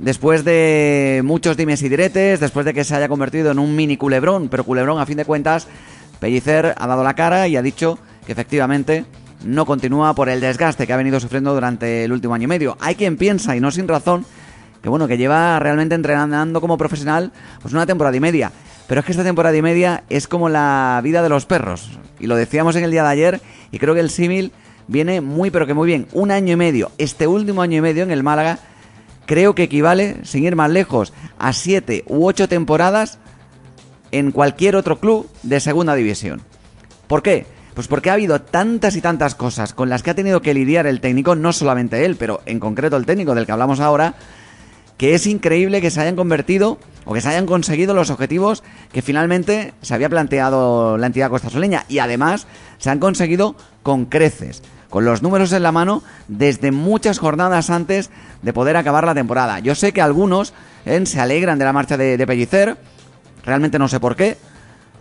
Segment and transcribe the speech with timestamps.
[0.00, 3.96] después de muchos dimes y diretes, después de que se haya convertido en un mini
[3.96, 5.68] culebrón, pero culebrón a fin de cuentas,
[6.18, 9.04] Pellicer ha dado la cara y ha dicho que efectivamente
[9.44, 12.76] no continúa por el desgaste que ha venido sufriendo durante el último año y medio.
[12.80, 14.24] Hay quien piensa, y no sin razón,
[14.82, 18.52] que bueno, que lleva realmente entrenando como profesional pues una temporada y media.
[18.86, 21.98] Pero es que esta temporada y media es como la vida de los perros.
[22.18, 23.40] Y lo decíamos en el día de ayer,
[23.70, 24.52] y creo que el símil
[24.88, 26.06] viene muy pero que muy bien.
[26.12, 28.58] Un año y medio, este último año y medio en el Málaga,
[29.30, 33.20] creo que equivale, sin ir más lejos, a siete u ocho temporadas
[34.10, 36.42] en cualquier otro club de segunda división.
[37.06, 37.46] ¿Por qué?
[37.74, 40.88] Pues porque ha habido tantas y tantas cosas con las que ha tenido que lidiar
[40.88, 44.14] el técnico, no solamente él, pero en concreto el técnico del que hablamos ahora,
[44.96, 49.00] que es increíble que se hayan convertido o que se hayan conseguido los objetivos que
[49.00, 55.04] finalmente se había planteado la entidad costasoleña y además se han conseguido con creces, con
[55.04, 58.10] los números en la mano desde muchas jornadas antes
[58.42, 59.60] de poder acabar la temporada.
[59.60, 60.52] Yo sé que algunos
[60.84, 62.76] eh, se alegran de la marcha de, Pellicer,
[63.44, 64.36] realmente no sé por qué,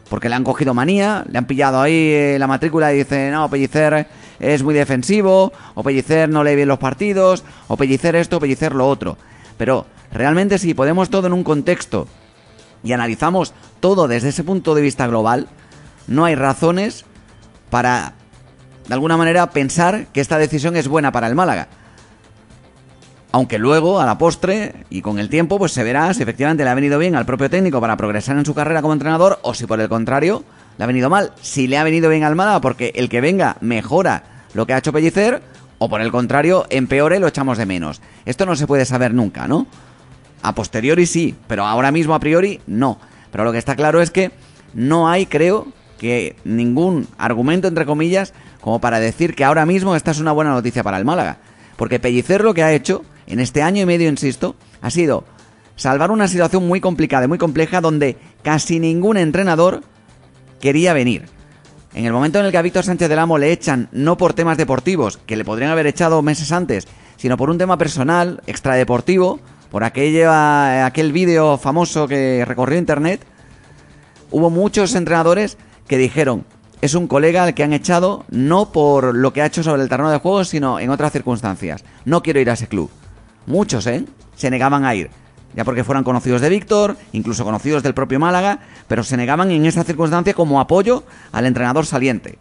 [0.09, 3.49] porque le han cogido manía, le han pillado ahí eh, la matrícula y dicen, no,
[3.49, 4.07] Pellicer
[4.39, 8.73] es muy defensivo, o Pellicer no lee bien los partidos, o Pellicer esto, o Pellicer
[8.73, 9.17] lo otro.
[9.57, 12.07] Pero realmente si podemos todo en un contexto
[12.83, 15.47] y analizamos todo desde ese punto de vista global,
[16.07, 17.05] no hay razones
[17.69, 18.13] para,
[18.89, 21.67] de alguna manera, pensar que esta decisión es buena para el Málaga.
[23.31, 26.71] Aunque luego, a la postre y con el tiempo, pues se verá si efectivamente le
[26.71, 29.67] ha venido bien al propio técnico para progresar en su carrera como entrenador o si
[29.67, 30.43] por el contrario
[30.79, 31.33] le ha venido mal.
[31.39, 34.23] Si le ha venido bien al Málaga porque el que venga mejora
[34.55, 35.43] lo que ha hecho Pellicer
[35.77, 38.01] o por el contrario empeore lo echamos de menos.
[38.25, 39.67] Esto no se puede saber nunca, ¿no?
[40.41, 42.97] A posteriori sí, pero ahora mismo a priori no.
[43.31, 44.31] Pero lo que está claro es que
[44.73, 45.67] no hay, creo,
[45.99, 50.51] que ningún argumento, entre comillas, como para decir que ahora mismo esta es una buena
[50.51, 51.37] noticia para el Málaga.
[51.77, 55.23] Porque Pellicer lo que ha hecho en este año y medio, insisto, ha sido
[55.75, 59.81] salvar una situación muy complicada y muy compleja donde casi ningún entrenador
[60.59, 61.25] quería venir.
[61.93, 64.33] En el momento en el que a Víctor Sánchez del Amo le echan no por
[64.33, 66.87] temas deportivos, que le podrían haber echado meses antes,
[67.17, 69.39] sino por un tema personal, extradeportivo,
[69.71, 73.21] por aquella, aquel vídeo famoso que recorrió internet,
[74.31, 76.45] hubo muchos entrenadores que dijeron,
[76.81, 79.89] es un colega al que han echado no por lo que ha hecho sobre el
[79.89, 81.83] terreno de juego, sino en otras circunstancias.
[82.05, 82.89] No quiero ir a ese club.
[83.45, 84.05] Muchos, ¿eh?
[84.35, 85.09] Se negaban a ir.
[85.55, 89.65] Ya porque fueran conocidos de Víctor, incluso conocidos del propio Málaga, pero se negaban en
[89.65, 92.37] esa circunstancia como apoyo al entrenador saliente.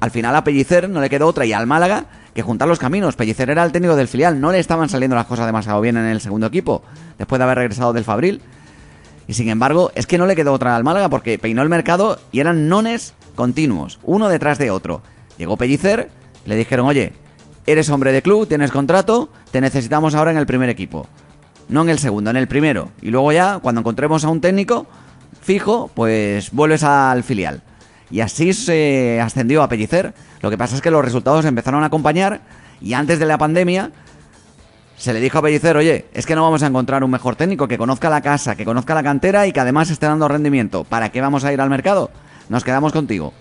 [0.00, 3.16] Al final a Pellicer no le quedó otra y al Málaga que juntar los caminos.
[3.16, 6.06] Pellicer era el técnico del filial, no le estaban saliendo las cosas demasiado bien en
[6.06, 6.82] el segundo equipo,
[7.18, 8.40] después de haber regresado del Fabril.
[9.28, 12.18] Y sin embargo, es que no le quedó otra al Málaga porque peinó el mercado
[12.32, 15.02] y eran nones continuos, uno detrás de otro.
[15.36, 16.10] Llegó Pellicer,
[16.46, 17.12] le dijeron, oye,
[17.66, 21.06] eres hombre de club, tienes contrato, te necesitamos ahora en el primer equipo.
[21.68, 22.88] No en el segundo, en el primero.
[23.02, 24.86] Y luego ya, cuando encontremos a un técnico
[25.42, 27.62] fijo, pues vuelves al filial.
[28.10, 30.14] Y así se ascendió a Pellicer.
[30.40, 32.40] Lo que pasa es que los resultados empezaron a acompañar
[32.80, 33.92] y antes de la pandemia
[34.98, 37.68] se le dijo a Pellicer, oye, es que no vamos a encontrar un mejor técnico
[37.68, 40.82] que conozca la casa, que conozca la cantera y que además esté dando rendimiento.
[40.82, 42.10] ¿Para qué vamos a ir al mercado?
[42.48, 43.32] Nos quedamos contigo.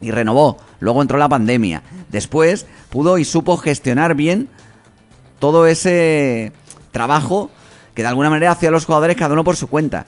[0.00, 0.58] Y renovó.
[0.80, 1.82] Luego entró la pandemia.
[2.08, 4.48] Después pudo y supo gestionar bien
[5.38, 6.52] todo ese
[6.90, 7.50] trabajo
[7.94, 10.06] que de alguna manera hacía los jugadores cada uno por su cuenta.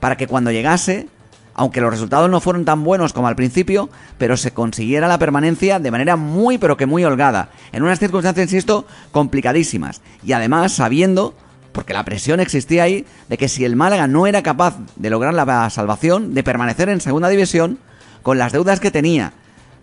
[0.00, 1.06] Para que cuando llegase
[1.54, 3.88] aunque los resultados no fueron tan buenos como al principio,
[4.18, 8.52] pero se consiguiera la permanencia de manera muy pero que muy holgada, en unas circunstancias,
[8.52, 11.34] insisto, complicadísimas, y además sabiendo,
[11.72, 15.34] porque la presión existía ahí, de que si el Málaga no era capaz de lograr
[15.34, 17.78] la salvación, de permanecer en segunda división,
[18.22, 19.32] con las deudas que tenía,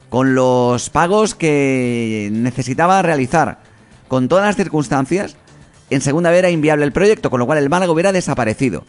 [0.09, 3.59] con los pagos que necesitaba realizar,
[4.07, 5.37] con todas las circunstancias,
[5.89, 8.83] en segunda era inviable el proyecto, con lo cual el Málaga hubiera desaparecido.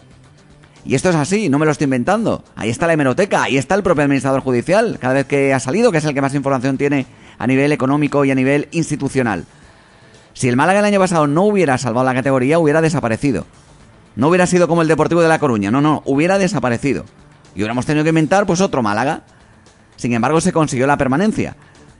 [0.84, 2.42] Y esto es así, no me lo estoy inventando.
[2.56, 5.92] Ahí está la hemeroteca, ahí está el propio administrador judicial, cada vez que ha salido,
[5.92, 7.06] que es el que más información tiene
[7.38, 9.44] a nivel económico y a nivel institucional.
[10.34, 13.46] Si el Málaga el año pasado no hubiera salvado la categoría, hubiera desaparecido.
[14.16, 17.04] No hubiera sido como el Deportivo de La Coruña, no, no, hubiera desaparecido.
[17.54, 19.22] Y hubiéramos tenido que inventar pues otro Málaga.
[19.96, 21.56] Sin embargo, se consiguió la permanencia.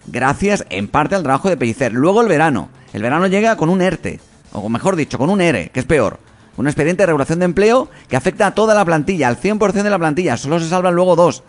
[0.07, 1.93] Gracias en parte al trabajo de Pellicer.
[1.93, 2.69] Luego el verano.
[2.93, 4.19] El verano llega con un ERTE.
[4.53, 6.19] O mejor dicho, con un ERE, que es peor
[6.57, 9.91] un expediente de regulación de empleo que afecta a toda la plantilla, al 100% de
[9.91, 10.37] la plantilla.
[10.37, 11.43] Solo se salvan luego dos.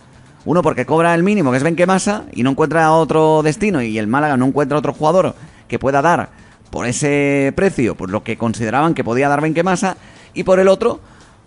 [0.45, 4.07] Uno porque cobra el mínimo, que es Benquemasa, y no encuentra otro destino, y el
[4.07, 5.35] Málaga no encuentra otro jugador
[5.67, 6.29] que pueda dar
[6.69, 9.95] por ese precio, pues lo que consideraban que podía dar Benquemasa,
[10.33, 10.99] y por el otro,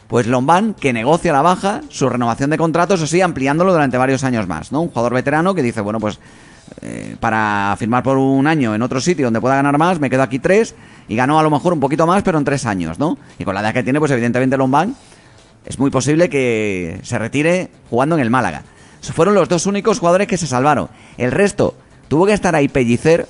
[0.09, 4.25] pues Lombán, que negocia la baja, su renovación de contratos, o sí, ampliándolo durante varios
[4.25, 4.81] años más, ¿no?
[4.81, 6.19] Un jugador veterano que dice, bueno, pues
[6.83, 10.23] eh, para firmar por un año en otro sitio donde pueda ganar más, me quedo
[10.23, 10.75] aquí tres
[11.09, 13.19] y ganó a lo mejor un poquito más, pero en tres años, ¿no?
[13.39, 14.95] Y con la edad que tiene, pues evidentemente Lombán
[15.65, 18.63] es muy posible que se retire jugando en el Málaga.
[19.01, 20.89] fueron los dos únicos jugadores que se salvaron.
[21.19, 21.75] El resto
[22.09, 23.29] tuvo que estar ahí Pellicer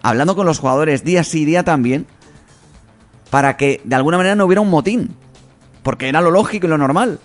[0.00, 2.06] hablando con los jugadores día sí día también
[3.30, 5.16] para que de alguna manera no hubiera un motín.
[5.82, 7.18] Porque era lo lógico y lo normal.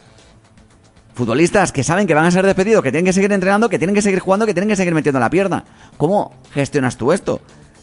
[1.18, 3.96] Futbolistas que saben que van a ser despedidos, que tienen que seguir entrenando, que tienen
[3.96, 5.64] que seguir jugando, que tienen que seguir metiendo la pierna.
[5.98, 7.42] ¿Cómo gestionas tú esto?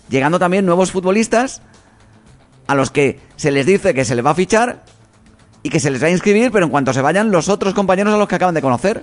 [0.08, 1.60] Llegando también nuevos futbolistas
[2.68, 4.84] a los que se les dice que se les va a fichar
[5.64, 8.14] y que se les va a inscribir, pero en cuanto se vayan los otros compañeros
[8.14, 9.02] a los que acaban de conocer.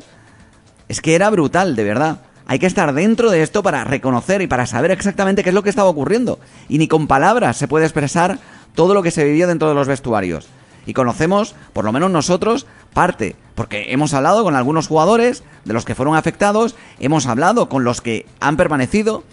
[0.88, 2.22] Es que era brutal, de verdad.
[2.46, 5.64] Hay que estar dentro de esto para reconocer y para saber exactamente qué es lo
[5.64, 6.40] que estaba ocurriendo.
[6.70, 8.40] Y ni con palabras se puede expresar
[8.76, 10.48] todo lo que se vivía dentro de los vestuarios.
[10.86, 15.86] Y conocemos, por lo menos nosotros, parte, porque hemos hablado con algunos jugadores de los
[15.86, 19.24] que fueron afectados, hemos hablado con los que han permanecido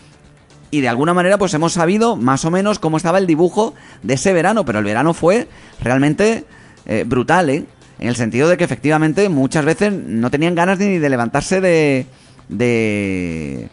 [0.70, 4.14] y de alguna manera pues hemos sabido más o menos cómo estaba el dibujo de
[4.14, 5.48] ese verano, pero el verano fue
[5.80, 6.44] realmente
[6.86, 7.64] eh, brutal, ¿eh?
[7.98, 12.06] En el sentido de que efectivamente muchas veces no tenían ganas ni de levantarse de,
[12.48, 13.68] de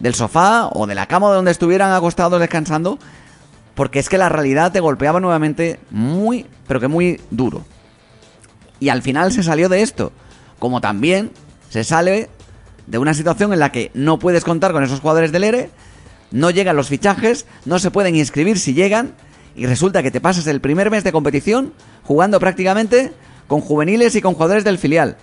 [0.00, 2.98] del sofá o de la cama donde estuvieran acostados descansando,
[3.78, 7.64] porque es que la realidad te golpeaba nuevamente muy, pero que muy duro.
[8.80, 10.10] Y al final se salió de esto,
[10.58, 11.30] como también
[11.70, 12.28] se sale
[12.88, 15.70] de una situación en la que no puedes contar con esos jugadores del ERE,
[16.32, 19.12] no llegan los fichajes, no se pueden inscribir si llegan,
[19.54, 21.72] y resulta que te pasas el primer mes de competición
[22.02, 23.12] jugando prácticamente
[23.46, 25.18] con juveniles y con jugadores del filial.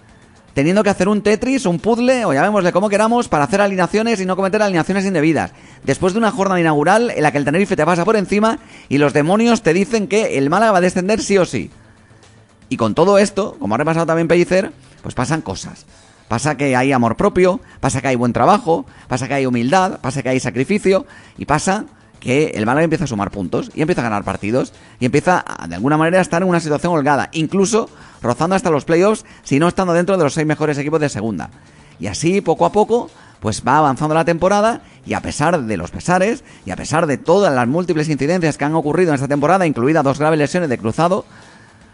[0.56, 4.26] Teniendo que hacer un Tetris, un puzzle, o llamémosle como queramos, para hacer alineaciones y
[4.26, 5.52] no cometer alineaciones indebidas.
[5.84, 8.98] Después de una jornada inaugural en la que el Tenerife te pasa por encima y
[8.98, 11.72] los demonios te dicen que el Málaga va a descender sí o sí.
[12.70, 14.72] Y con todo esto, como ha repasado también Pellicer,
[15.04, 15.86] pues pasan cosas.
[16.30, 20.24] Pasa que hay amor propio, pasa que hay buen trabajo, pasa que hay humildad, pasa
[20.24, 21.06] que hay sacrificio
[21.38, 21.86] y pasa
[22.26, 25.76] que el Málaga empieza a sumar puntos y empieza a ganar partidos y empieza de
[25.76, 27.88] alguna manera a estar en una situación holgada, incluso
[28.20, 31.52] rozando hasta los playoffs, si no estando dentro de los seis mejores equipos de segunda.
[32.00, 33.12] Y así, poco a poco,
[33.42, 37.20] pues va avanzando la temporada y a pesar de los pesares y a pesar de
[37.20, 40.80] todas las múltiples incidencias que han ocurrido en esta temporada, incluidas dos graves lesiones de
[40.80, 41.26] cruzado,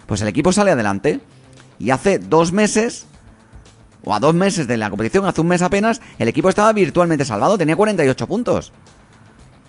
[0.06, 1.20] pues el equipo sale adelante.
[1.78, 3.06] Y hace dos meses,
[4.06, 7.26] o a dos meses de la competición, hace un mes apenas, el equipo estaba virtualmente
[7.26, 8.72] salvado, tenía 48 puntos.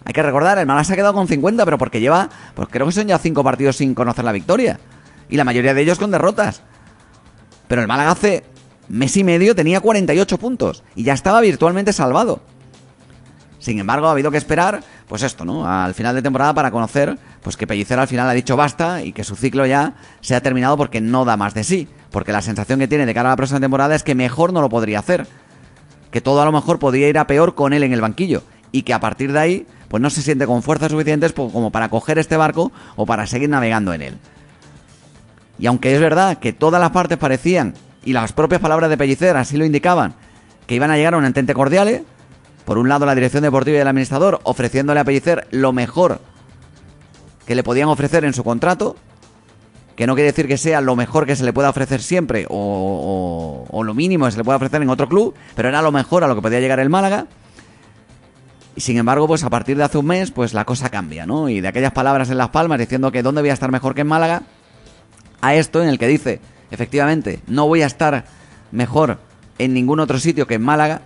[0.04, 2.87] Hay que recordar, el Málaga se ha quedado con 50, pero porque lleva, pues creo
[2.87, 4.81] que son ya 5 partidos sin conocer la victoria.
[5.28, 6.62] Y la mayoría de ellos con derrotas.
[7.69, 8.44] Pero el Málaga hace
[8.88, 12.40] mes y medio tenía 48 puntos y ya estaba virtualmente salvado.
[13.58, 15.64] Sin embargo, ha habido que esperar, pues esto, ¿no?
[15.70, 19.12] Al final de temporada para conocer, pues que Pellicer al final ha dicho basta y
[19.12, 21.88] que su ciclo ya se ha terminado porque no da más de sí.
[22.10, 24.60] Porque la sensación que tiene de cara a la próxima temporada es que mejor no
[24.60, 25.28] lo podría hacer.
[26.10, 28.43] Que todo a lo mejor podría ir a peor con él en el banquillo.
[28.72, 31.91] Y que a partir de ahí, pues no se siente con fuerzas suficientes como para
[31.91, 34.19] coger este barco o para seguir navegando en él.
[35.59, 39.37] Y aunque es verdad que todas las partes parecían, y las propias palabras de Pellicer
[39.37, 40.15] así lo indicaban,
[40.67, 42.05] que iban a llegar a un entente cordial, ¿eh?
[42.65, 46.23] por un lado la dirección deportiva y el administrador ofreciéndole a Pellicer lo mejor
[47.47, 48.97] que le podían ofrecer en su contrato,
[49.94, 53.67] que no quiere decir que sea lo mejor que se le pueda ofrecer siempre o,
[53.69, 56.25] o, lo mínimo que se le pueda ofrecer en otro club, pero era lo mejor
[56.25, 57.27] a lo que podía llegar el Málaga.
[58.74, 61.48] Y sin embargo, pues a partir de hace un mes, pues la cosa cambia, ¿no?
[61.48, 64.00] Y de aquellas palabras en las palmas diciendo que dónde voy a estar mejor que
[64.00, 64.42] en Málaga,
[65.41, 68.24] a esto en el que dice, efectivamente, no voy a estar
[68.70, 69.19] mejor
[69.58, 71.02] en ningún otro sitio que en Málaga,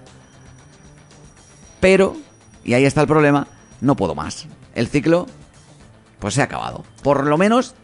[1.81, 2.17] pero,
[2.65, 3.49] y ahí está el problema,
[3.81, 4.47] no puedo más.
[4.75, 5.27] El ciclo,
[6.19, 6.85] pues se ha acabado.
[7.03, 7.75] Por lo menos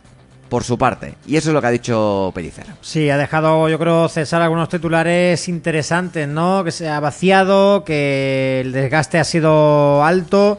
[0.52, 1.14] por su parte.
[1.26, 2.66] Y eso es lo que ha dicho Pellicer.
[2.82, 6.62] Sí, ha dejado, yo creo, César algunos titulares interesantes, ¿no?
[6.62, 10.59] Que se ha vaciado, que el desgaste ha sido alto.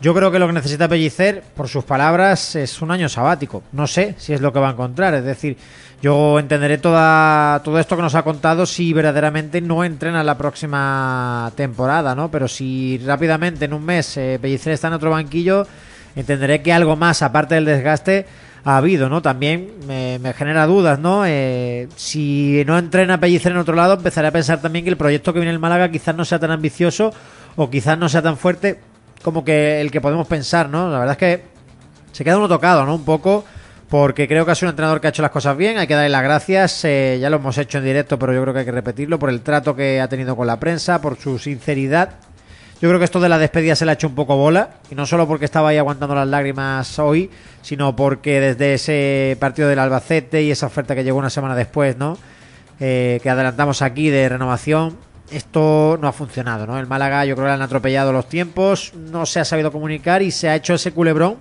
[0.00, 3.62] Yo creo que lo que necesita Pellicer, por sus palabras, es un año sabático.
[3.70, 5.14] No sé si es lo que va a encontrar.
[5.14, 5.56] Es decir,
[6.02, 11.52] yo entenderé toda, todo esto que nos ha contado si verdaderamente no entrena la próxima
[11.54, 12.28] temporada, ¿no?
[12.28, 15.64] Pero si rápidamente en un mes eh, Pellicer está en otro banquillo,
[16.16, 18.26] entenderé que algo más, aparte del desgaste,
[18.64, 19.22] ha habido, ¿no?
[19.22, 21.24] También me, genera dudas, ¿no?
[21.26, 25.32] Eh, si no entrena Pellicer en otro lado, empezaré a pensar también que el proyecto
[25.32, 27.12] que viene el Málaga quizás no sea tan ambicioso
[27.56, 28.80] o quizás no sea tan fuerte
[29.22, 30.90] como que el que podemos pensar, ¿no?
[30.90, 31.44] La verdad es que
[32.12, 32.94] se queda uno tocado, ¿no?
[32.94, 33.44] Un poco,
[33.88, 35.94] porque creo que ha sido un entrenador que ha hecho las cosas bien, hay que
[35.94, 38.66] darle las gracias, eh, ya lo hemos hecho en directo, pero yo creo que hay
[38.66, 42.10] que repetirlo, por el trato que ha tenido con la prensa, por su sinceridad
[42.80, 44.94] yo creo que esto de la despedida se le ha hecho un poco bola, y
[44.94, 47.30] no solo porque estaba ahí aguantando las lágrimas hoy,
[47.62, 51.96] sino porque desde ese partido del Albacete y esa oferta que llegó una semana después,
[51.96, 52.16] ¿no?
[52.78, 54.96] Eh, que adelantamos aquí de renovación,
[55.32, 56.78] esto no ha funcionado, ¿no?
[56.78, 60.22] El Málaga yo creo que le han atropellado los tiempos, no se ha sabido comunicar
[60.22, 61.36] y se ha hecho ese culebrón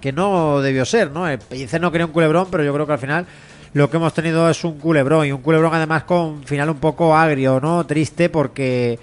[0.00, 1.28] que no debió ser, ¿no?
[1.28, 3.26] El Pellicer no quería un culebrón, pero yo creo que al final
[3.74, 7.14] lo que hemos tenido es un culebrón y un culebrón además con final un poco
[7.14, 7.84] agrio, ¿no?
[7.84, 8.98] Triste porque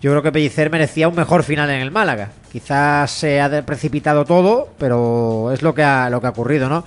[0.00, 2.30] yo creo que Pellicer merecía un mejor final en el Málaga.
[2.50, 6.84] Quizás se ha precipitado todo, pero es lo que ha, lo que ha ocurrido, ¿no?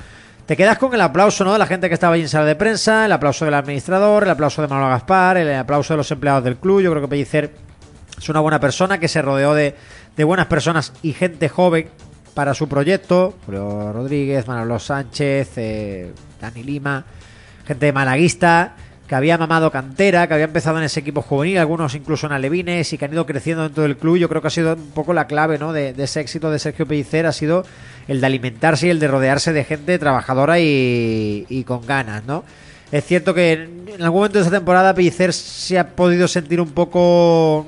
[0.48, 1.54] Te quedas con el aplauso ¿no?
[1.54, 4.30] de la gente que estaba allí en sala de prensa, el aplauso del administrador, el
[4.30, 6.82] aplauso de Manolo Gaspar, el aplauso de los empleados del club.
[6.82, 7.54] Yo creo que Pellicer
[8.18, 9.76] es una buena persona que se rodeó de,
[10.18, 11.88] de buenas personas y gente joven
[12.34, 13.36] para su proyecto.
[13.46, 17.06] Julio Rodríguez, Manolo Sánchez, eh, Dani Lima,
[17.66, 18.76] gente malaguista
[19.08, 22.94] que había mamado cantera, que había empezado en ese equipo juvenil, algunos incluso en Alevines
[22.94, 24.18] y que han ido creciendo dentro del club.
[24.18, 25.74] Yo creo que ha sido un poco la clave ¿no?
[25.74, 27.66] de, ese éxito de Sergio Pellicer, ha sido
[28.08, 32.44] el de alimentarse y el de rodearse de gente trabajadora y, con ganas, ¿no?
[32.92, 36.70] Es cierto que en algún momento de esa temporada Pellicer se ha podido sentir un
[36.72, 37.66] poco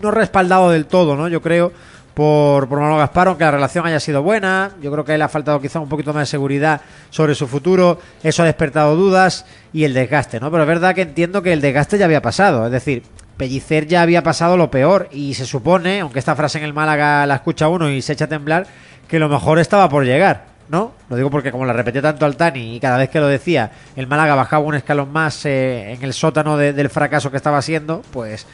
[0.00, 1.28] no respaldado del todo, ¿no?
[1.28, 1.72] Yo creo
[2.20, 4.72] por, por Manolo Gaspar, aunque la relación haya sido buena.
[4.82, 7.98] Yo creo que le ha faltado quizá un poquito más de seguridad sobre su futuro.
[8.22, 10.50] Eso ha despertado dudas y el desgaste, ¿no?
[10.50, 12.66] Pero es verdad que entiendo que el desgaste ya había pasado.
[12.66, 13.04] Es decir,
[13.38, 17.24] Pellicer ya había pasado lo peor y se supone, aunque esta frase en el Málaga
[17.24, 18.66] la escucha uno y se echa a temblar,
[19.08, 20.44] que lo mejor estaba por llegar.
[20.68, 20.92] ¿no?
[21.08, 24.06] Lo digo porque como la repetía tanto Altani y cada vez que lo decía, el
[24.06, 28.46] Málaga bajaba un escalón más eh, en el sótano del fracaso que estaba haciendo, pues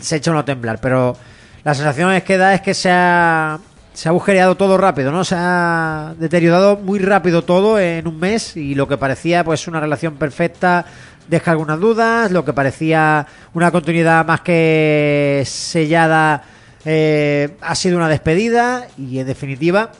[0.00, 0.80] se echa uno a temblar.
[0.80, 1.16] Pero
[1.64, 3.58] la sensación que da es que se ha,
[3.92, 5.24] se ha agujereado todo rápido, ¿no?
[5.24, 9.80] Se ha deteriorado muy rápido todo en un mes y lo que parecía pues una
[9.80, 10.84] relación perfecta
[11.28, 16.42] deja algunas dudas, lo que parecía una continuidad más que sellada
[16.84, 19.92] eh, ha sido una despedida y en definitiva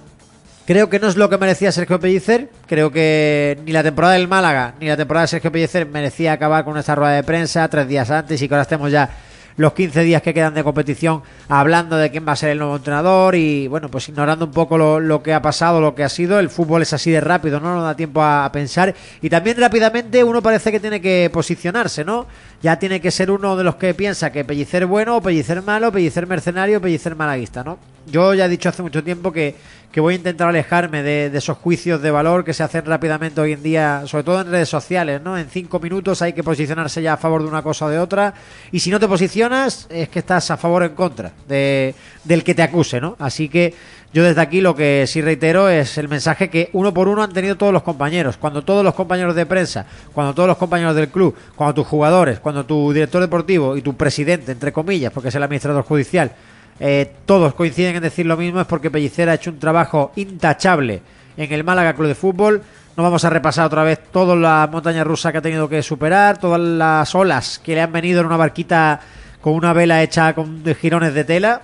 [0.66, 4.26] creo que no es lo que merecía Sergio Pellicer, creo que ni la temporada del
[4.26, 7.86] Málaga ni la temporada de Sergio Pellicer merecía acabar con esta rueda de prensa tres
[7.86, 9.08] días antes y que ahora estemos ya
[9.56, 12.76] los 15 días que quedan de competición hablando de quién va a ser el nuevo
[12.76, 16.38] entrenador y bueno, pues ignorando un poco lo, que ha pasado, lo que ha sido.
[16.38, 17.74] El fútbol es así de rápido, ¿no?
[17.74, 18.94] No da tiempo a, pensar.
[19.20, 22.26] Y también rápidamente uno parece que tiene que posicionarse, ¿no?
[22.62, 26.26] Ya tiene que ser uno de los que piensa que pellicer bueno, pellicer malo, pellicer
[26.26, 27.91] mercenario, pellicer malaguista, ¿no?
[28.06, 29.54] Yo ya he dicho hace mucho tiempo que
[29.92, 33.52] que voy a intentar alejarme de, esos juicios de valor que se hacen rápidamente hoy
[33.52, 35.36] en día, sobre todo en redes sociales, ¿no?
[35.36, 38.32] En cinco minutos hay que posicionarse ya a favor de una cosa o de otra,
[38.72, 41.94] y si no te posicionas es que estás a favor o en contra de,
[42.24, 43.16] del que te acuse, ¿no?
[43.18, 43.74] Así que
[44.14, 47.32] yo desde aquí lo que sí reitero es el mensaje que uno por uno han
[47.32, 48.36] tenido todos los compañeros.
[48.36, 52.40] Cuando todos los compañeros de prensa, cuando todos los compañeros del club, cuando tus jugadores,
[52.40, 56.32] cuando tu director deportivo y tu presidente, entre comillas, porque es el administrador judicial,
[56.80, 61.02] eh, todos coinciden en decir lo mismo, es porque Pellicer ha hecho un trabajo intachable
[61.36, 62.62] en el Málaga Club de Fútbol.
[62.96, 66.38] No vamos a repasar otra vez toda la montaña rusa que ha tenido que superar,
[66.38, 69.00] todas las olas que le han venido en una barquita
[69.40, 71.62] con una vela hecha con girones de tela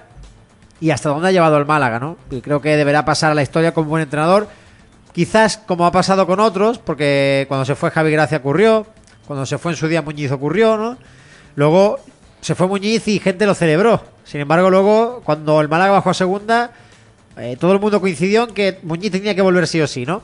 [0.80, 2.16] y hasta dónde ha llevado el Málaga, ¿no?
[2.30, 4.48] Y creo que deberá pasar a la historia como buen entrenador.
[5.12, 8.86] Quizás como ha pasado con otros, porque cuando se fue Javi Gracia ocurrió,
[9.26, 10.96] cuando se fue en su día Muñiz ocurrió, ¿no?
[11.56, 11.98] Luego
[12.40, 14.02] se fue Muñiz y gente lo celebró.
[14.24, 16.70] Sin embargo, luego, cuando el Málaga bajó a segunda,
[17.36, 20.22] eh, todo el mundo coincidió en que Muñiz tenía que volver sí o sí, ¿no?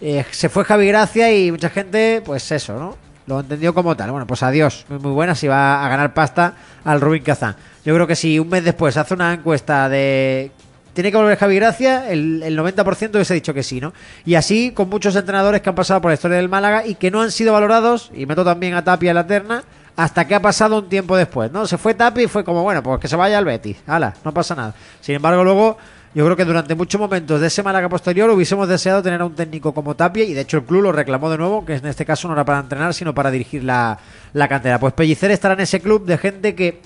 [0.00, 2.96] Eh, se fue Javi Gracia y mucha gente, pues eso, ¿no?
[3.26, 4.10] Lo entendió como tal.
[4.10, 7.56] Bueno, pues adiós, muy, muy buena, si va a ganar pasta al Rubin Kazán.
[7.84, 10.50] Yo creo que si un mes después hace una encuesta de
[10.96, 12.08] ¿Tiene que volver Javi Gracia?
[12.08, 13.92] El, el 90% hubiese dicho que sí, ¿no?
[14.24, 17.10] Y así con muchos entrenadores que han pasado por la historia del Málaga y que
[17.10, 19.62] no han sido valorados, y meto también a Tapia en la terna,
[19.96, 21.66] hasta que ha pasado un tiempo después, ¿no?
[21.66, 24.32] Se fue Tapi y fue como, bueno, pues que se vaya al Betis, hala, no
[24.32, 24.74] pasa nada.
[25.00, 25.78] Sin embargo, luego
[26.14, 29.34] yo creo que durante muchos momentos de ese Málaga posterior hubiésemos deseado tener a un
[29.34, 32.04] técnico como Tapia y de hecho el club lo reclamó de nuevo, que en este
[32.04, 33.98] caso no era para entrenar, sino para dirigir la,
[34.34, 34.78] la cantera.
[34.78, 36.80] Pues Pellicer estará en ese club de gente que,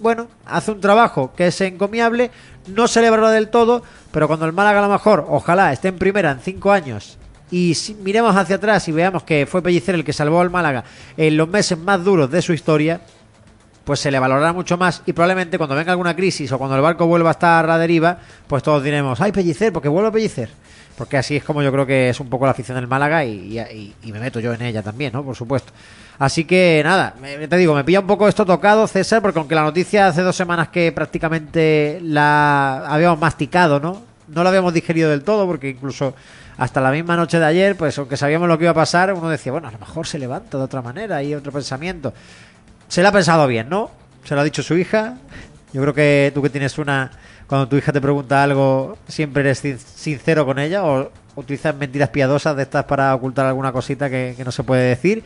[0.00, 2.30] bueno, hace un trabajo que es encomiable,
[2.66, 6.30] no celebrarlo del todo, pero cuando el Málaga a lo mejor, ojalá, esté en primera
[6.30, 7.18] en cinco años
[7.50, 10.84] y si miremos hacia atrás y veamos que fue Pellicer el que salvó al Málaga
[11.16, 13.00] en los meses más duros de su historia,
[13.84, 16.82] pues se le valorará mucho más y probablemente cuando venga alguna crisis o cuando el
[16.82, 20.50] barco vuelva a estar a deriva, pues todos diremos, ay Pellicer, porque vuelve a Pellicer.
[20.96, 23.92] Porque así es como yo creo que es un poco la afición del Málaga y,
[24.04, 25.24] me meto yo en ella también, ¿no?
[25.24, 25.72] Por supuesto.
[26.20, 27.14] Así que nada,
[27.48, 30.36] te digo, me pilla un poco esto tocado, César, porque aunque la noticia hace dos
[30.36, 34.02] semanas que prácticamente la habíamos masticado, ¿no?
[34.28, 36.14] No la habíamos digerido del todo, porque incluso
[36.56, 39.28] hasta la misma noche de ayer, pues aunque sabíamos lo que iba a pasar, uno
[39.28, 42.12] decía, bueno, a lo mejor se levanta de otra manera y otro pensamiento.
[42.88, 43.90] Se le ha pensado bien, ¿no?
[44.24, 45.16] Se lo ha dicho su hija.
[45.72, 47.10] Yo creo que tú que tienes una...
[47.46, 52.56] Cuando tu hija te pregunta algo, siempre eres sincero con ella o utilizas mentiras piadosas
[52.56, 55.24] de estas para ocultar alguna cosita que, no se puede decir.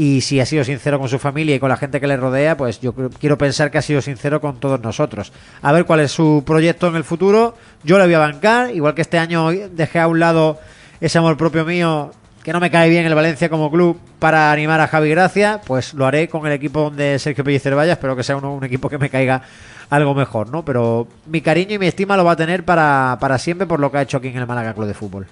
[0.00, 2.56] Y si ha sido sincero con su familia y con la gente que le rodea,
[2.56, 5.32] pues yo quiero pensar que ha sido sincero con todos nosotros.
[5.60, 7.56] A ver cuál es su proyecto en el futuro.
[7.82, 10.60] Yo le voy a bancar, igual que este año dejé a un lado
[11.00, 12.12] ese amor propio mío
[12.44, 15.92] que no me cae bien el Valencia como club para animar a Javi Gracia, pues
[15.94, 18.98] lo haré con el equipo donde Sergio Pellicer vaya, espero que sea un, equipo que
[18.98, 19.42] me caiga
[19.90, 20.64] algo mejor, ¿no?
[20.64, 23.90] Pero mi cariño y mi estima lo va a tener para, para siempre por lo
[23.90, 25.26] que ha hecho aquí en el Málaga Club de Fútbol.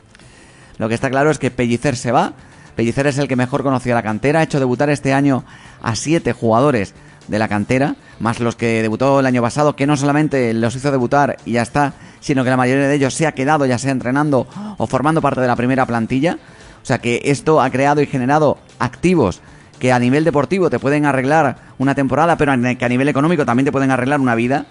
[0.78, 2.32] Lo que está claro es que Pellicer se va,
[2.76, 5.44] Pellicer es el que mejor conocía la cantera, ha hecho debutar este año
[5.82, 6.94] a siete jugadores
[7.26, 10.92] de la cantera, más los que debutó el año pasado, que no solamente los hizo
[10.92, 13.90] debutar y ya está, sino que la mayoría de ellos se ha quedado ya sea
[13.90, 16.38] entrenando o formando parte de la primera plantilla.
[16.82, 19.40] O sea que esto ha creado y generado activos
[19.80, 23.64] que a nivel deportivo te pueden arreglar una temporada, pero que a nivel económico también
[23.64, 24.66] te pueden arreglar una vida.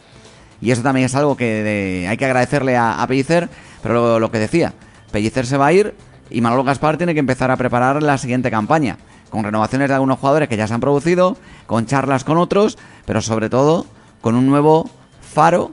[0.62, 3.50] Y eso también es algo que hay que agradecerle a, Pellicer,
[3.84, 4.74] pero lo, lo que decía,
[5.12, 5.94] Pellicer se va a ir,
[6.30, 8.98] y Manolo Gaspar tiene que empezar a preparar la siguiente campaña,
[9.30, 13.22] con renovaciones de algunos jugadores que ya se han producido, con charlas con otros, pero
[13.22, 13.86] sobre todo
[14.22, 14.90] con un nuevo
[15.22, 15.72] faro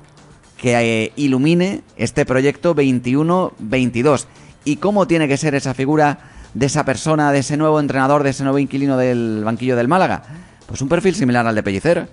[0.56, 4.26] que eh, ilumine este proyecto 21-22.
[4.64, 6.18] ¿Y cómo tiene que ser esa figura
[6.54, 10.22] de esa persona, de ese nuevo entrenador, de ese nuevo inquilino del banquillo del Málaga?
[10.66, 12.08] Pues un perfil similar al de Pellicer.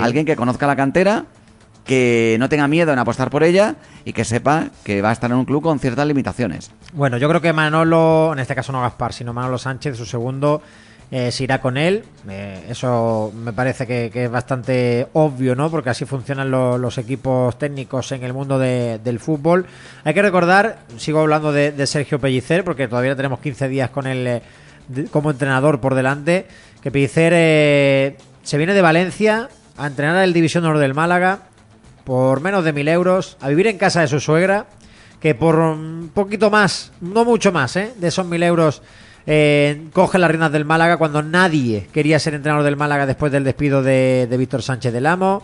[0.00, 1.24] Alguien que conozca la cantera,
[1.86, 5.30] que no tenga miedo en apostar por ella y que sepa que va a estar
[5.30, 6.70] en un club con ciertas limitaciones.
[6.92, 10.62] Bueno, yo creo que Manolo, en este caso no Gaspar, sino Manolo Sánchez, su segundo,
[11.12, 12.04] eh, se irá con él.
[12.28, 15.70] Eh, eso me parece que, es bastante obvio, ¿no?
[15.70, 19.66] Porque así funcionan los equipos técnicos en el mundo del fútbol.
[20.02, 24.26] Hay que recordar, sigo hablando de, Sergio Pellicer, porque todavía tenemos 15 días con él
[24.26, 24.42] eh,
[25.12, 26.46] como entrenador por delante,
[26.82, 31.42] que Pellicer se viene de Valencia a entrenar el División Honor del Málaga
[32.06, 34.66] por menos de mil euros, a vivir en casa de su suegra,
[35.18, 37.94] que por un poquito más, no mucho más, ¿eh?
[37.96, 38.80] de esos mil euros,
[39.26, 43.42] eh, coge las riendas del Málaga cuando nadie quería ser entrenador del Málaga después del
[43.42, 45.42] despido de, de Víctor Sánchez del Amo.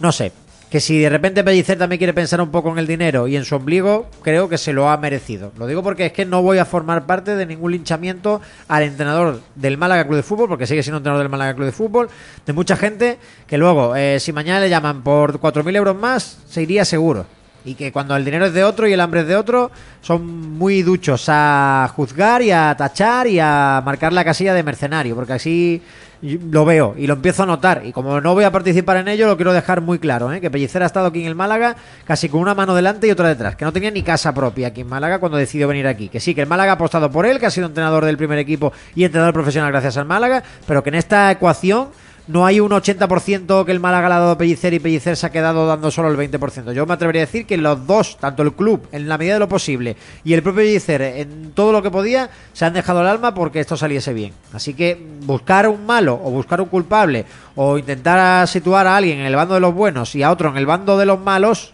[0.00, 0.32] No sé,
[0.70, 3.44] que si de repente Pellicer también quiere pensar un poco en el dinero y en
[3.44, 5.52] su ombligo, creo que se lo ha merecido.
[5.58, 9.40] Lo digo porque es que no voy a formar parte de ningún linchamiento al entrenador
[9.56, 12.08] del Málaga Club de Fútbol, porque sigue siendo entrenador del Málaga Club de Fútbol,
[12.46, 16.62] de mucha gente que luego, eh, si mañana le llaman por 4.000 euros más, se
[16.62, 17.26] iría seguro.
[17.64, 20.24] Y que cuando el dinero es de otro y el hambre es de otro, son
[20.56, 25.34] muy duchos a juzgar y a tachar y a marcar la casilla de mercenario, porque
[25.34, 25.82] así
[26.22, 27.82] lo veo y lo empiezo a notar.
[27.84, 30.40] Y como no voy a participar en ello, lo quiero dejar muy claro, ¿eh?
[30.40, 33.28] que Pellicer ha estado aquí en el Málaga casi con una mano delante y otra
[33.28, 36.08] detrás, que no tenía ni casa propia aquí en Málaga cuando decidió venir aquí.
[36.08, 38.38] Que sí, que el Málaga ha apostado por él, que ha sido entrenador del primer
[38.38, 41.88] equipo y entrenador profesional gracias al Málaga, pero que en esta ecuación
[42.30, 45.26] no hay un 80% que el Málaga le ha dado a Pellicer y Pellicer se
[45.26, 46.72] ha quedado dando solo el 20%.
[46.72, 49.40] Yo me atrevería a decir que los dos, tanto el club en la medida de
[49.40, 53.08] lo posible y el propio Pellicer en todo lo que podía, se han dejado el
[53.08, 54.32] alma porque esto saliese bien.
[54.52, 57.24] Así que buscar un malo o buscar un culpable
[57.56, 60.56] o intentar situar a alguien en el bando de los buenos y a otro en
[60.56, 61.72] el bando de los malos,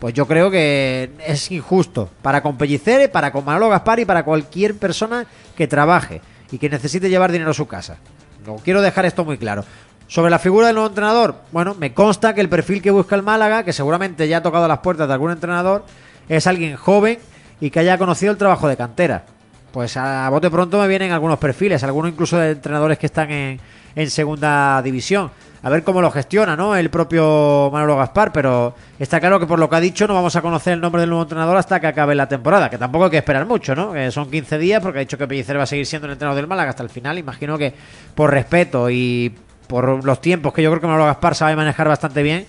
[0.00, 4.24] pues yo creo que es injusto para con Pellicer, para con Manolo Gaspar y para
[4.24, 7.98] cualquier persona que trabaje y que necesite llevar dinero a su casa.
[8.46, 9.64] No quiero dejar esto muy claro.
[10.12, 13.22] Sobre la figura del nuevo entrenador, bueno, me consta que el perfil que busca el
[13.22, 15.86] Málaga, que seguramente ya ha tocado las puertas de algún entrenador,
[16.28, 17.18] es alguien joven
[17.62, 19.24] y que haya conocido el trabajo de cantera.
[19.72, 23.58] Pues a bote pronto me vienen algunos perfiles, algunos incluso de entrenadores que están en,
[23.96, 25.30] en segunda división.
[25.62, 26.76] A ver cómo lo gestiona, ¿no?
[26.76, 30.36] El propio Manolo Gaspar, pero está claro que por lo que ha dicho no vamos
[30.36, 33.12] a conocer el nombre del nuevo entrenador hasta que acabe la temporada, que tampoco hay
[33.12, 33.94] que esperar mucho, ¿no?
[34.10, 36.48] Son 15 días porque ha dicho que Pellicer va a seguir siendo el entrenador del
[36.48, 37.16] Málaga hasta el final.
[37.16, 37.72] Imagino que
[38.14, 39.34] por respeto y
[39.72, 42.44] por los tiempos que yo creo que Manolo Gaspar sabe manejar bastante bien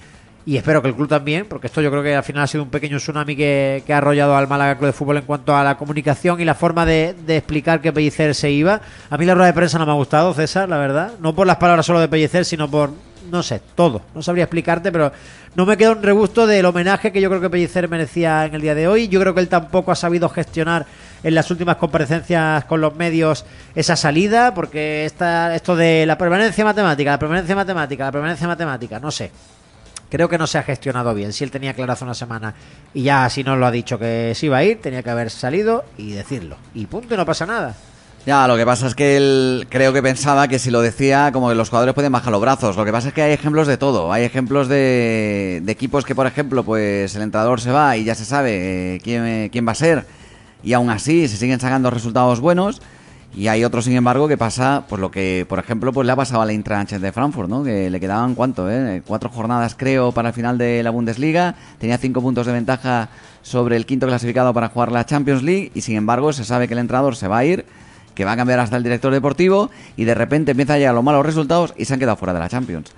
[0.46, 2.66] y espero que el club también, porque esto yo creo que al final ha sido
[2.66, 5.78] un pequeño tsunami que, ha arrollado al Málaga Club de Fútbol en cuanto a la
[5.78, 8.82] comunicación y la forma de, explicar que Pellicer se iba.
[9.10, 11.14] A mí la rueda de prensa no me ha gustado, César, la verdad.
[11.22, 12.92] No por las palabras solo de Pellicer, sino por,
[13.30, 14.02] no sé, todo.
[14.14, 15.12] No sabría explicarte, pero
[15.56, 18.62] no me queda un regusto del homenaje que yo creo que Pellicer merecía en el
[18.62, 19.08] día de hoy.
[19.08, 20.86] Yo creo que él tampoco ha sabido gestionar
[21.24, 26.66] en las últimas comparecencias con los medios esa salida, porque está esto de la permanencia
[26.66, 29.32] matemática, la permanencia matemática, la permanencia matemática, no sé.
[30.10, 31.34] Creo que no se ha gestionado bien.
[31.34, 32.54] Si él tenía claro hace una semana
[32.94, 35.30] y ya si no lo ha dicho que se iba a ir, tenía que haber
[35.32, 36.58] salido y decirlo.
[36.76, 37.76] Y punto, y no pasa nada.
[38.26, 41.50] Ya, lo que pasa es que él creo que pensaba que si lo decía, como
[41.50, 42.78] que los jugadores pueden bajar los brazos.
[42.78, 44.14] Lo que pasa es que hay ejemplos de todo.
[44.14, 48.16] Hay ejemplos de, de equipos que, por ejemplo, pues el entrenador se va y ya
[48.16, 50.06] se sabe eh, quién, quién va a ser
[50.64, 52.82] y aún así se siguen sacando resultados buenos.
[53.36, 56.16] Y hay otros, sin embargo, que pasa, pues lo que, por ejemplo, pues le ha
[56.16, 57.64] pasado a la Eintracht de Frankfurt, ¿no?
[57.64, 58.70] Que le quedaban, ¿cuánto?
[58.70, 59.02] Eh?
[59.06, 61.56] Cuatro jornadas, creo, para el final de la Bundesliga.
[61.80, 63.10] Tenía cinco puntos de ventaja
[63.42, 65.72] sobre el quinto clasificado para jugar la Champions League.
[65.74, 67.66] Y, sin embargo, se sabe que el entrenador se va a ir
[68.16, 71.04] que va a cambiar hasta el director deportivo y de repente empieza a llegar los
[71.04, 72.92] malos resultados y se han quedado fuera de la Champions.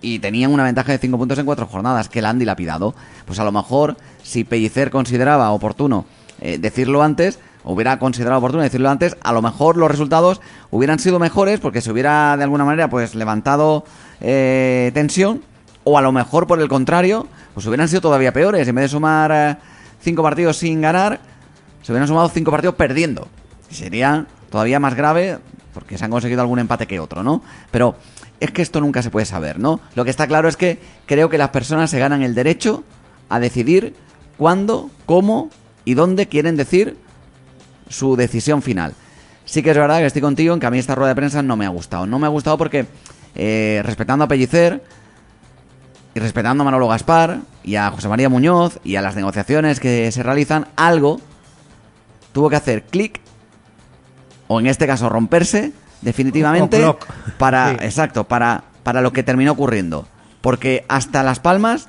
[0.00, 2.94] Y tenían una ventaja de 5 puntos en 4 jornadas que la han dilapidado.
[3.26, 6.06] Pues a lo mejor, si Pellicer consideraba oportuno
[6.40, 11.18] eh, decirlo antes, hubiera considerado oportuno decirlo antes, a lo mejor los resultados hubieran sido
[11.18, 13.84] mejores porque se hubiera de alguna manera pues levantado
[14.20, 15.42] eh, tensión
[15.84, 18.88] o a lo mejor por el contrario pues hubieran sido todavía peores en vez de
[18.88, 19.56] sumar eh,
[20.00, 21.20] cinco partidos sin ganar
[21.82, 23.28] se hubieran sumado cinco partidos perdiendo
[23.70, 25.38] sería todavía más grave
[25.74, 27.96] porque se han conseguido algún empate que otro no pero
[28.40, 31.28] es que esto nunca se puede saber no lo que está claro es que creo
[31.28, 32.84] que las personas se ganan el derecho
[33.28, 33.94] a decidir
[34.36, 35.50] cuándo cómo
[35.84, 36.96] y dónde quieren decir
[37.88, 38.94] su decisión final.
[39.44, 41.42] Sí que es verdad que estoy contigo en que a mí esta rueda de prensa
[41.42, 42.06] no me ha gustado.
[42.06, 42.86] No me ha gustado porque,
[43.34, 44.84] eh, respetando a Pellicer
[46.14, 50.12] y respetando a Manolo Gaspar y a José María Muñoz y a las negociaciones que
[50.12, 51.20] se realizan, algo
[52.32, 53.20] tuvo que hacer clic
[54.48, 56.98] o en este caso romperse definitivamente O
[57.38, 57.76] para Sí.
[57.82, 60.08] exacto para para lo que terminó ocurriendo
[60.40, 61.88] porque hasta las palmas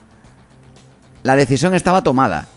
[1.23, 2.47] la decisión estaba tomada,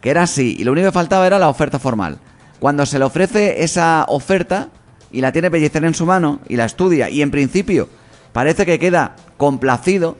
[0.00, 2.18] que era así, y lo único que faltaba era la oferta formal.
[2.60, 4.68] Cuando se le ofrece esa oferta
[5.10, 7.88] y la tiene Pellicer en su mano y la estudia y en principio
[8.32, 10.16] parece que queda complacido,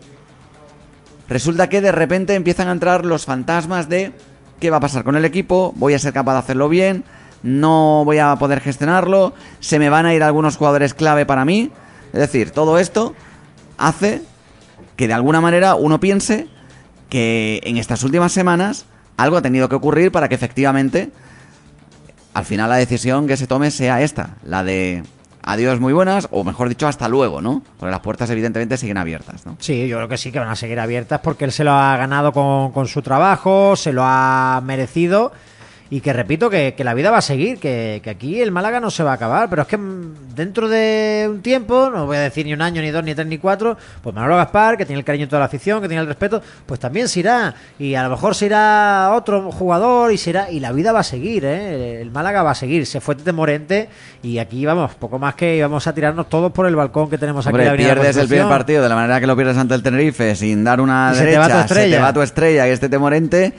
[1.28, 4.12] resulta que de repente empiezan a entrar los fantasmas de
[4.60, 7.04] qué va a pasar con el equipo, voy a ser capaz de hacerlo bien,
[7.44, 11.70] no voy a poder gestionarlo, se me van a ir algunos jugadores clave para mí.
[12.12, 13.14] Es decir, todo esto
[13.76, 14.22] hace
[14.96, 16.48] que de alguna manera uno piense
[17.10, 18.86] que en estas últimas semanas
[19.18, 21.10] algo ha tenido que ocurrir para que efectivamente
[22.32, 25.02] al final la decisión que se tome sea esta, la de
[25.42, 27.62] adiós muy buenas, o mejor dicho, hasta luego, ¿no?
[27.78, 29.58] Porque las puertas evidentemente siguen abiertas, ¿no?
[29.60, 31.94] Sí, yo creo que sí que van a seguir abiertas porque él se lo ha
[31.98, 35.32] ganado con, con su trabajo, se lo ha merecido
[35.94, 38.80] y que repito que, que la vida va a seguir, que, que aquí el Málaga
[38.80, 39.78] no se va a acabar, pero es que
[40.34, 43.28] dentro de un tiempo, no voy a decir ni un año, ni dos, ni tres,
[43.28, 46.00] ni cuatro, pues Manolo Gaspar, que tiene el cariño de toda la afición, que tiene
[46.00, 50.18] el respeto, pues también se irá y a lo mejor se irá otro jugador y
[50.18, 52.00] se irá, y la vida va a seguir, ¿eh?
[52.00, 53.88] el Málaga va a seguir, se fue Tete Morente
[54.20, 57.46] y aquí vamos, poco más que vamos a tirarnos todos por el balcón que tenemos
[57.46, 57.54] aquí.
[57.54, 59.82] en Hombre, la pierdes el primer partido de la manera que lo pierdes ante el
[59.84, 61.84] Tenerife sin dar una Y se te derecha, va tu estrella.
[61.84, 63.54] se te va tu estrella, que es Tete Morente,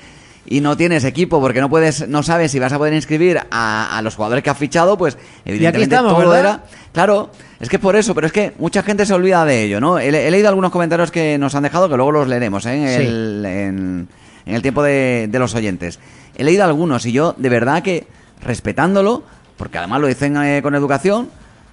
[0.47, 3.97] y no tienes equipo porque no puedes, no sabes si vas a poder inscribir a,
[3.97, 6.39] a los jugadores que has fichado, pues evidentemente estamos, todo ¿verdad?
[6.39, 6.63] era.
[6.93, 9.97] Claro, es que por eso, pero es que mucha gente se olvida de ello, ¿no?
[9.99, 12.75] He, he leído algunos comentarios que nos han dejado, que luego los leeremos ¿eh?
[12.95, 13.07] en, Sí.
[13.07, 14.07] el, en,
[14.45, 15.99] en el tiempo de, de los oyentes.
[16.37, 18.07] He leído algunos y yo, de verdad que,
[18.41, 19.23] respetándolo,
[19.57, 21.29] porque además lo dicen eh, con educación,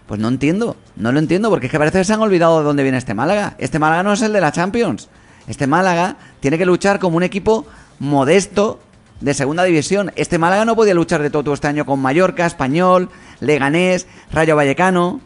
[0.07, 2.65] pues no entiendo, no lo entiendo, porque es que parece que se han olvidado de
[2.65, 3.55] dónde viene este Málaga.
[3.59, 5.09] Este Málaga no es el de la Champions.
[5.47, 7.67] Este Málaga tiene que luchar como un equipo
[8.03, 8.81] modesto
[9.21, 10.12] de segunda división.
[10.17, 13.09] Este Málaga no podía luchar de todo este año con Mallorca, Español,
[13.41, 15.21] Leganés, Rayo Vallecano.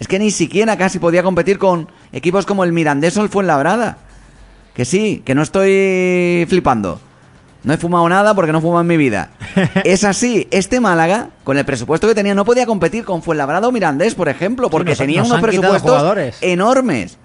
[0.00, 3.98] Es que ni siquiera casi podía competir con equipos como el Mirandés o el Fuenlabrada.
[4.74, 7.00] Que sí, que no estoy flipando.
[7.62, 9.30] No he fumado nada porque no fumo en mi vida.
[9.84, 13.72] Es así, este Málaga, con el presupuesto que tenía, no podía competir con Fuenlabrada o
[13.72, 17.18] Mirandés, por ejemplo, porque nos- tenía nos unos presupuestos enormes.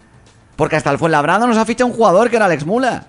[0.55, 3.07] Porque hasta el Fuenlabrada nos ha fichado un jugador que era Alex Mula.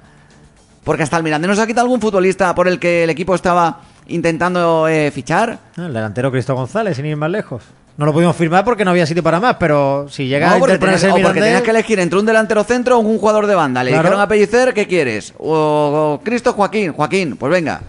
[0.85, 3.81] Porque hasta el Mirandés nos ha quitado algún futbolista por el que el equipo estaba
[4.09, 5.59] intentando eh, fichar.
[5.77, 7.63] Ah, El delantero Cristo González, sin ir más lejos.
[7.97, 10.59] No lo pudimos firmar porque no había sitio para más, pero si llega No, a
[10.59, 13.19] porque tenías, el o porque Mirandés- tenías que elegir entre un delantero centro o un
[13.19, 13.85] jugador de banda.
[13.85, 14.05] Le Claro.
[14.05, 15.35] dijeron a Pellicer, ¿qué quieres?
[15.39, 17.83] O, o Cristo Joaquín, Joaquín, pues venga.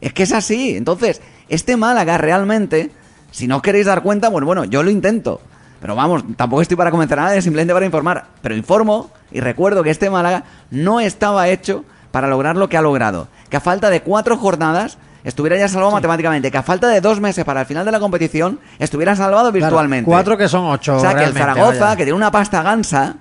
[0.00, 0.76] Es que es así.
[0.76, 2.90] Entonces, este Málaga realmente,
[3.32, 5.42] si no os queréis dar cuenta, bueno, bueno, yo lo intento.
[5.82, 8.26] Pero vamos, tampoco estoy para convencer a nadie, simplemente para informar.
[8.40, 12.82] Pero informo y recuerdo que este Málaga no estaba hecho para lograr lo que ha
[12.82, 13.28] logrado.
[13.48, 16.50] Que a falta de cuatro jornadas estuviera ya salvado matemáticamente.
[16.50, 19.66] Que a falta de dos meses para el final de la competición estuviera salvado Claro,
[19.66, 20.04] virtualmente.
[20.06, 20.96] cuatro que son ocho.
[20.96, 21.96] O sea, que el Zaragoza, vaya.
[21.96, 23.16] que tiene una pasta gansa,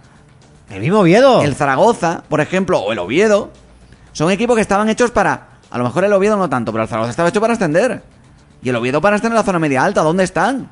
[0.70, 1.42] El mismo Oviedo.
[1.42, 3.52] el Zaragoza, por ejemplo, o el Oviedo,
[4.14, 5.48] son equipos que estaban hechos para.
[5.72, 8.02] A lo mejor el Oviedo no tanto, pero el Zaragoza estaba hecho para ascender.
[8.62, 10.02] Y el Oviedo para estar en la zona media alta.
[10.02, 10.68] ¿Dónde están?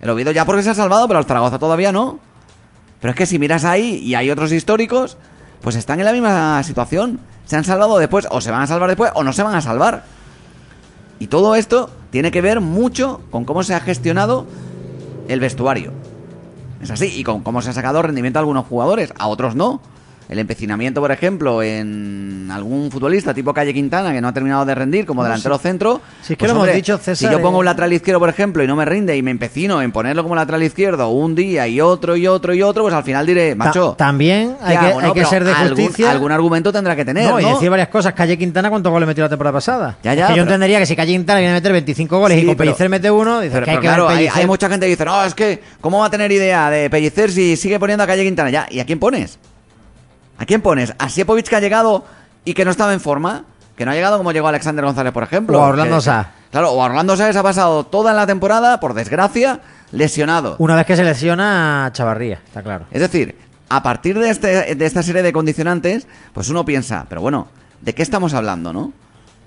[0.00, 2.18] El Oviedo ya porque se ha salvado, pero el Zaragoza todavía no.
[3.00, 5.16] Pero es que si miras ahí y hay otros históricos,
[5.60, 7.20] pues están en la misma situación.
[7.44, 9.60] Se han salvado después, o se van a salvar después, o no se van a
[9.60, 10.04] salvar.
[11.18, 14.46] Y todo esto tiene que ver mucho con cómo se ha gestionado
[15.28, 15.92] el vestuario.
[16.80, 19.80] Es así, y con cómo se ha sacado rendimiento a algunos jugadores, a otros no.
[20.28, 24.74] El empecinamiento, por ejemplo, en algún futbolista tipo Calle Quintana que no ha terminado de
[24.74, 26.00] rendir como delantero centro.
[26.22, 28.62] Si es que lo hemos dicho, César, Si yo pongo un lateral izquierdo, por ejemplo,
[28.62, 31.80] y no me rinde y me empecino en ponerlo como lateral izquierdo un día y
[31.80, 33.94] otro y otro y otro, pues al final diré, Ta- macho.
[33.98, 35.14] también hay ¿qué que, hago, hay no?
[35.14, 36.10] que Pero ser de justicia.
[36.10, 38.12] Algún, argumento tendrá que tener, y decir varias cosas.
[38.14, 39.96] Calle Quintana, ¿cuántos goles metió la temporada pasada?
[40.04, 42.18] Ya, Es ya, que yo pero- entendería que si Calle Quintana viene a meter 25
[42.18, 44.46] goles Sí, y con pero- Pellicer mete uno, dices Pero, que hay que claro, hay
[44.46, 47.56] mucha gente que dice, no, es que, ¿cómo va a tener idea de Pellicer si
[47.56, 48.50] sigue poniendo a Calle Quintana?
[48.50, 49.38] Ya, ¿y a quién pones?
[50.40, 50.94] ¿A quién pones?
[50.98, 52.02] ¿A Siepovic que ha llegado
[52.46, 53.44] y que no estaba en forma?
[53.76, 55.58] Que no ha llegado como llegó Alexander González, por ejemplo.
[55.58, 56.30] O a Orlando Sá.
[56.50, 59.60] Claro, o a Orlando Sá se ha pasado toda la temporada, por desgracia,
[59.92, 60.56] lesionado.
[60.58, 62.86] Una vez que se lesiona Chavarría, está claro.
[62.90, 63.36] Es decir,
[63.68, 67.48] a partir de, este, de esta serie de condicionantes, pues uno piensa, pero bueno,
[67.82, 68.94] ¿de qué estamos hablando, no?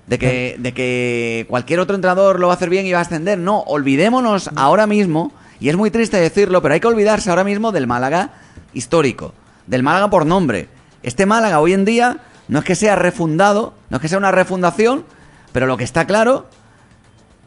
[0.06, 3.02] De que, de que cualquier otro entrenador lo va a hacer bien y va a
[3.02, 3.36] ascender.
[3.36, 7.72] No, olvidémonos ahora mismo, y es muy triste decirlo, pero hay que olvidarse ahora mismo
[7.72, 8.30] del Málaga
[8.74, 9.34] histórico,
[9.66, 10.68] del Málaga por nombre.
[11.04, 14.32] Este Málaga hoy en día no es que sea refundado, no es que sea una
[14.32, 15.04] refundación,
[15.52, 16.46] pero lo que está claro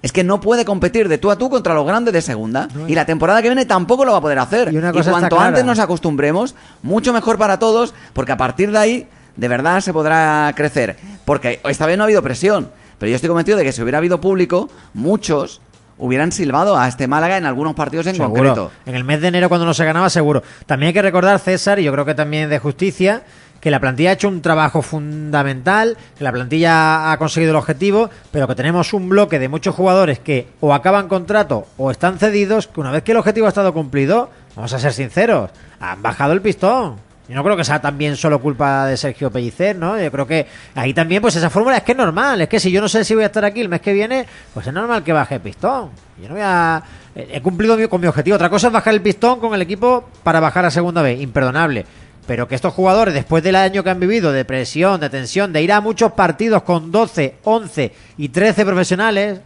[0.04, 2.68] es que no puede competir de tú a tú contra los grandes de segunda.
[2.88, 4.72] Y la temporada que viene tampoco lo va a poder hacer.
[4.72, 8.78] Y una cosa cuanto antes nos acostumbremos, mucho mejor para todos, porque a partir de
[8.78, 10.98] ahí, de verdad se podrá crecer.
[11.26, 13.98] Porque esta vez no ha habido presión, pero yo estoy convencido de que si hubiera
[13.98, 15.62] habido público, muchos
[16.00, 18.34] hubieran silbado a este Málaga en algunos partidos en Seguro.
[18.34, 18.72] concreto.
[18.86, 20.44] En el mes de enero cuando no se ganaba, seguro.
[20.66, 23.24] También hay que recordar, César, y yo creo que también de justicia,
[23.68, 28.10] que la plantilla ha hecho un trabajo fundamental, que la plantilla ha conseguido el objetivo,
[28.32, 32.68] pero que tenemos un bloque de muchos jugadores que o acaban contrato o están cedidos,
[32.68, 35.50] que una vez que el objetivo ha estado cumplido, vamos a ser sinceros,
[35.82, 36.96] han bajado el pistón.
[37.28, 40.00] Yo no creo que sea también solo culpa de Sergio Pellicer, ¿no?
[40.02, 42.40] Yo creo que ahí también, pues esa fórmula es que es normal.
[42.40, 44.26] Es que si yo no sé si voy a estar aquí el mes que viene,
[44.54, 45.90] pues es normal que baje el pistón.
[46.22, 46.82] Yo no voy a.
[47.14, 48.36] He cumplido con mi objetivo.
[48.36, 51.20] Otra cosa es bajar el pistón con el equipo para bajar a segunda vez.
[51.20, 51.86] Imperdonable.
[52.28, 55.62] Pero que estos jugadores, después del año que han vivido de presión, de tensión, de
[55.62, 59.40] ir a muchos partidos con 12, 11 y 13 profesionales,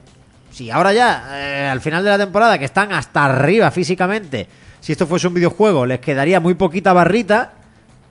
[0.51, 4.47] si ahora ya, eh, al final de la temporada, que están hasta arriba físicamente,
[4.81, 7.53] si esto fuese un videojuego, les quedaría muy poquita barrita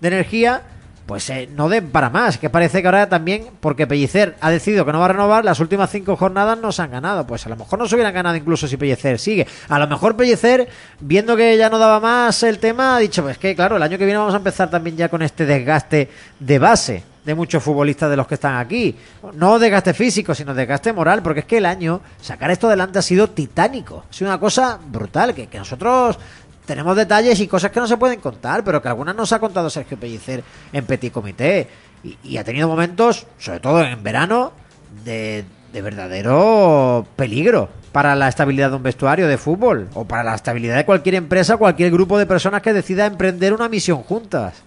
[0.00, 0.62] de energía,
[1.11, 2.38] pues eh, no den para más.
[2.38, 5.59] Que parece que ahora también, porque Pellicer ha decidido que no va a renovar, las
[5.59, 7.27] últimas cinco jornadas no se han ganado.
[7.27, 9.44] Pues a lo mejor no se hubieran ganado incluso si Pellicer sigue.
[9.68, 10.68] A lo mejor Pellicer,
[11.01, 13.99] viendo que ya no daba más el tema, ha dicho, pues que claro, el año
[13.99, 18.09] que viene vamos a empezar también ya con este desgaste de base de muchos futbolistas
[18.09, 18.94] de los que están aquí.
[19.35, 23.03] No desgaste físico, sino desgaste moral, porque es que el año, sacar esto adelante ha
[23.03, 24.05] sido titánico.
[24.09, 26.20] Ha sido una cosa brutal, que, que nosotros
[26.66, 29.70] tenemos detalles y cosas que no se pueden contar, pero que algunas nos ha contado
[29.70, 30.42] Sergio Pellicer
[30.73, 31.68] en Petit Comité.
[32.25, 34.53] Y, ha tenido momentos, sobre todo en verano,
[35.05, 40.35] de, de verdadero peligro para la estabilidad de un vestuario de fútbol o para la
[40.35, 44.62] estabilidad de cualquier empresa, cualquier grupo de personas que decida emprender una misión juntas.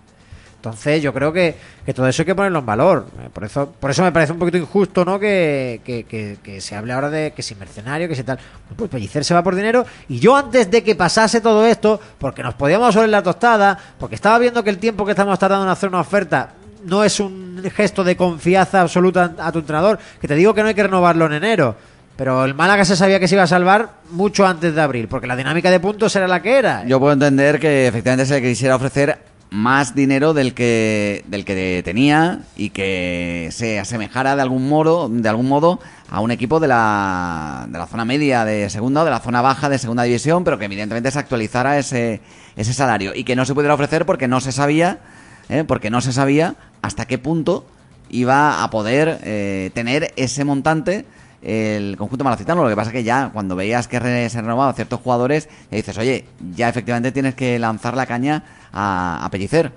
[0.63, 1.56] Entonces yo creo que,
[1.93, 3.06] todo eso hay que ponerlo en valor.
[3.19, 5.19] Eh, Por eso, por eso me parece un poquito injusto, ¿no?
[5.19, 8.39] Que- que se hable ahora de que si mercenario, que si tal.
[8.73, 9.86] Pues Pellicer se va por dinero.
[10.08, 14.15] Y yo antes de que pasase todo esto, porque nos podíamos oler la tostada, porque
[14.15, 16.52] estaba viendo que el tiempo que estamos tardando en hacer una oferta
[16.86, 20.69] no es un gesto de confianza absoluta a tu entrenador, que te digo que no
[20.69, 21.76] hay que renovarlo en enero.
[22.15, 25.28] Pero el Málaga se sabía que se iba a salvar mucho antes de abril, porque
[25.28, 26.86] la dinámica de puntos era la que era.
[26.86, 31.84] Yo puedo entender que efectivamente se le quisiera ofrecer más dinero del que del que
[31.86, 36.68] tenía y que se asemejara de algún modo de algún modo a un equipo de
[36.68, 40.44] la, de la zona media de segunda o de la zona baja de segunda división
[40.44, 42.20] pero que evidentemente se actualizara ese
[42.56, 45.02] ese salario y que no se pudiera ofrecer porque no se sabía
[45.50, 45.63] ¿eh?
[45.68, 47.63] porque no se sabía hasta qué punto
[48.10, 51.06] iba a poder eh, tener ese montante
[51.44, 52.63] el conjunto malacitano.
[52.63, 56.26] Lo que pasa es que ya cuando veías que se renovaban ciertos jugadores, dices, oye,
[56.56, 59.72] ya efectivamente tienes que lanzar la caña a, a Pellicer.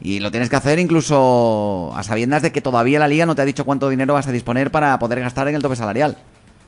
[0.00, 3.42] Y lo tienes que hacer incluso a sabiendas de que todavía la liga no te
[3.42, 6.16] ha dicho cuánto dinero vas a disponer para poder gastar en el tope salarial.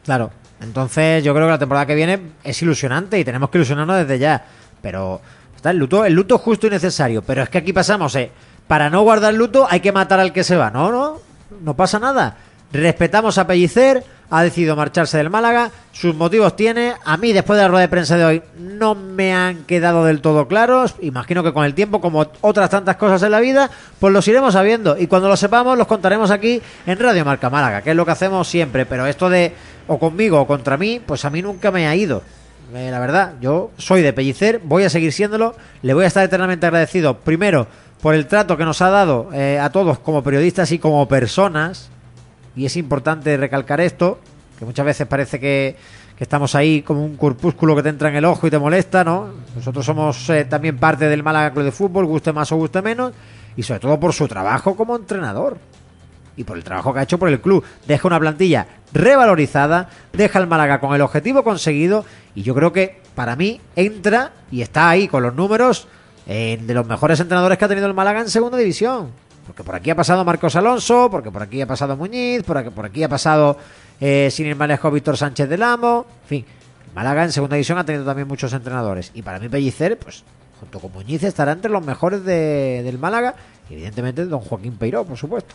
[0.05, 0.31] Claro.
[0.61, 4.19] Entonces, yo creo que la temporada que viene es ilusionante y tenemos que ilusionarnos desde
[4.19, 4.45] ya.
[4.81, 5.21] Pero
[5.57, 7.23] está el luto, el luto justo y necesario.
[7.23, 8.31] Pero es que aquí pasamos, eh.
[8.69, 10.71] Para no guardar luto hay que matar al que se va.
[10.71, 11.19] No, no,
[11.61, 12.37] no pasa nada.
[12.73, 16.95] Respetamos a Pellicer, ha decidido marcharse del Málaga, sus motivos tiene.
[17.05, 20.21] A mí, después de la rueda de prensa de hoy, no me han quedado del
[20.21, 20.95] todo claros.
[21.01, 24.55] Imagino que con el tiempo, como otras tantas cosas en la vida, pues los iremos
[24.55, 24.97] sabiendo.
[24.99, 28.13] Y cuando lo sepamos, los contaremos aquí en Radio Marca Málaga, que es lo que
[28.13, 28.87] hacemos siempre.
[28.87, 29.53] Pero esto de
[29.87, 32.23] o conmigo o contra mí, pues a mí nunca me ha ido.
[32.75, 36.25] Eh, la verdad, yo soy de Pellicer, voy a seguir siéndolo, le voy a estar
[36.25, 37.67] eternamente agradecido, primero,
[38.01, 41.91] por el trato que nos ha dado eh, a todos como periodistas y como personas,
[42.57, 44.19] y es importante recalcar esto,
[44.59, 45.77] que muchas veces parece que,
[46.19, 49.31] estamos ahí como un corpúsculo que te entra en el ojo y te molesta, ¿no?
[49.57, 53.13] Nosotros somos eh, también parte del Málaga Club de Fútbol, guste más o guste menos,
[53.57, 55.59] y sobre todo por su trabajo como entrenador
[56.37, 57.65] y por el trabajo que ha hecho por el club.
[57.87, 63.01] Deja una plantilla revalorizada, deja el Málaga con el objetivo conseguido y yo creo que
[63.15, 65.89] para mí entra y está ahí con los números
[66.27, 69.11] eh, de los mejores entrenadores que ha tenido el Málaga en segunda división.
[69.47, 72.71] Porque por aquí ha pasado Marcos Alonso, porque por aquí ha pasado Muñiz, por aquí,
[72.71, 73.57] por aquí ha pasado,
[74.01, 76.07] eh, sin ir más Víctor Sánchez del Amo.
[76.23, 76.45] En fin,
[76.95, 79.11] Málaga en segunda división ha tenido también muchos entrenadores.
[79.15, 80.25] Y para mí Pellicer, pues
[80.61, 83.35] junto con Muñiz, estará entre los mejores de, del Málaga.
[83.69, 85.55] Evidentemente don Joaquín Peiró, por supuesto.